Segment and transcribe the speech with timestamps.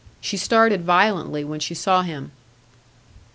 [0.19, 2.31] She started violently when she saw him.